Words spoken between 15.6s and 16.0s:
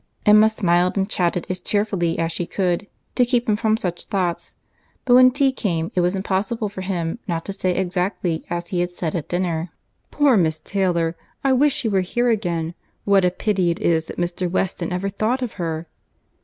her!"